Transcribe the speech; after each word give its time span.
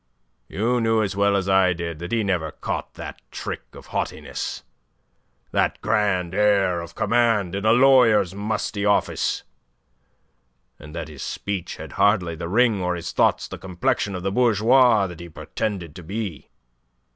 You 0.47 0.81
knew 0.81 1.03
as 1.03 1.15
well 1.15 1.35
as 1.35 1.47
I 1.47 1.73
did 1.73 1.99
that 1.99 2.11
he 2.11 2.23
never 2.23 2.49
caught 2.49 2.95
that 2.95 3.21
trick 3.29 3.61
of 3.73 3.85
haughtiness, 3.93 4.63
that 5.51 5.79
grand 5.83 6.33
air 6.33 6.81
of 6.81 6.95
command, 6.95 7.53
in 7.53 7.65
a 7.67 7.71
lawyer's 7.71 8.33
musty 8.33 8.83
office, 8.83 9.43
and 10.79 10.95
that 10.95 11.07
his 11.07 11.21
speech 11.21 11.75
had 11.75 11.91
hardly 11.91 12.33
the 12.33 12.49
ring 12.49 12.81
or 12.81 12.95
his 12.95 13.11
thoughts 13.11 13.47
the 13.47 13.59
complexion 13.59 14.15
of 14.15 14.23
the 14.23 14.31
bourgeois 14.31 15.05
that 15.05 15.19
he 15.19 15.29
pretended 15.29 15.93
to 15.95 16.01
be. 16.01 16.49